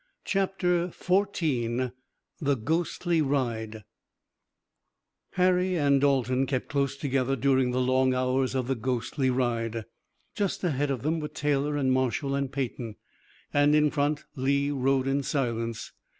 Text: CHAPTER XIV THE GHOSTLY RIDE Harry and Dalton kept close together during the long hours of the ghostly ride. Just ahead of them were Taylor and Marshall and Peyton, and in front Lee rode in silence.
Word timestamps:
CHAPTER 0.25 0.87
XIV 0.87 1.91
THE 2.39 2.55
GHOSTLY 2.57 3.21
RIDE 3.21 3.83
Harry 5.33 5.75
and 5.75 6.01
Dalton 6.01 6.47
kept 6.47 6.69
close 6.69 6.97
together 6.97 7.35
during 7.35 7.69
the 7.69 7.79
long 7.81 8.15
hours 8.15 8.55
of 8.55 8.67
the 8.67 8.73
ghostly 8.73 9.29
ride. 9.29 9.85
Just 10.33 10.63
ahead 10.63 10.89
of 10.89 11.03
them 11.03 11.19
were 11.19 11.27
Taylor 11.27 11.77
and 11.77 11.91
Marshall 11.91 12.33
and 12.33 12.51
Peyton, 12.51 12.95
and 13.53 13.75
in 13.75 13.91
front 13.91 14.23
Lee 14.35 14.71
rode 14.71 15.05
in 15.05 15.21
silence. 15.21 15.91